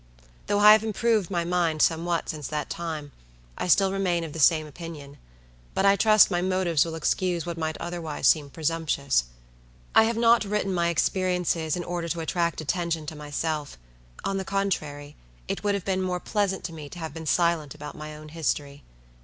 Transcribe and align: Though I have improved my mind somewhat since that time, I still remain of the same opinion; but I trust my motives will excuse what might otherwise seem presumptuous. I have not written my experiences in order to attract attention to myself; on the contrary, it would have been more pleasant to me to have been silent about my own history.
Though 0.47 0.57
I 0.61 0.71
have 0.71 0.83
improved 0.83 1.29
my 1.29 1.45
mind 1.45 1.83
somewhat 1.83 2.27
since 2.27 2.47
that 2.47 2.71
time, 2.71 3.11
I 3.55 3.67
still 3.67 3.91
remain 3.91 4.23
of 4.23 4.33
the 4.33 4.39
same 4.39 4.65
opinion; 4.65 5.19
but 5.75 5.85
I 5.85 5.95
trust 5.95 6.31
my 6.31 6.41
motives 6.41 6.83
will 6.83 6.95
excuse 6.95 7.45
what 7.45 7.55
might 7.55 7.77
otherwise 7.77 8.25
seem 8.27 8.49
presumptuous. 8.49 9.25
I 9.93 10.05
have 10.05 10.17
not 10.17 10.43
written 10.43 10.73
my 10.73 10.89
experiences 10.89 11.75
in 11.75 11.83
order 11.83 12.09
to 12.09 12.19
attract 12.21 12.61
attention 12.61 13.05
to 13.05 13.15
myself; 13.15 13.77
on 14.23 14.37
the 14.37 14.43
contrary, 14.43 15.17
it 15.47 15.63
would 15.63 15.75
have 15.75 15.85
been 15.85 16.01
more 16.01 16.19
pleasant 16.19 16.63
to 16.63 16.73
me 16.73 16.89
to 16.89 16.97
have 16.97 17.13
been 17.13 17.27
silent 17.27 17.75
about 17.75 17.93
my 17.95 18.15
own 18.15 18.29
history. 18.29 18.81